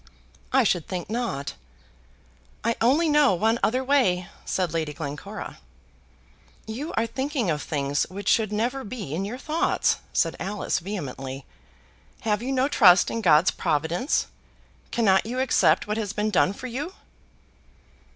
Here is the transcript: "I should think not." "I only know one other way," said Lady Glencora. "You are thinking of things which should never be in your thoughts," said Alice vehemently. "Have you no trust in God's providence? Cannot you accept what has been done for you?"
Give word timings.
"I 0.51 0.63
should 0.63 0.87
think 0.87 1.11
not." 1.11 1.53
"I 2.63 2.75
only 2.81 3.07
know 3.07 3.35
one 3.35 3.59
other 3.61 3.83
way," 3.83 4.27
said 4.45 4.73
Lady 4.73 4.93
Glencora. 4.93 5.59
"You 6.65 6.91
are 6.97 7.05
thinking 7.05 7.51
of 7.51 7.61
things 7.61 8.07
which 8.09 8.27
should 8.27 8.51
never 8.51 8.83
be 8.83 9.13
in 9.13 9.25
your 9.25 9.37
thoughts," 9.37 9.97
said 10.11 10.35
Alice 10.39 10.79
vehemently. 10.79 11.45
"Have 12.21 12.41
you 12.41 12.51
no 12.51 12.67
trust 12.67 13.11
in 13.11 13.21
God's 13.21 13.51
providence? 13.51 14.25
Cannot 14.89 15.27
you 15.27 15.39
accept 15.39 15.85
what 15.85 15.97
has 15.97 16.13
been 16.13 16.31
done 16.31 16.51
for 16.53 16.65
you?" 16.65 16.93